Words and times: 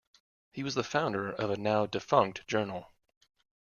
He 0.51 0.63
was 0.63 0.73
the 0.73 0.83
founder 0.83 1.31
of 1.31 1.51
a 1.51 1.57
now-defunct 1.59 2.47
journal. 2.47 2.91